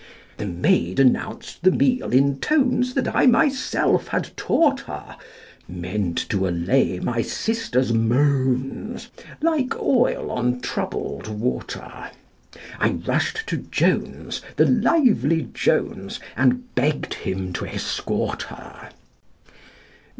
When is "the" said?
0.37-0.47, 1.61-1.69, 14.55-14.65